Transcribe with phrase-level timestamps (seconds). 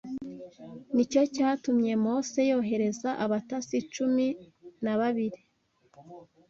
[0.95, 4.33] Ni cyo cyatumye Mose yohereza abatasi cumin
[4.91, 5.39] a babiri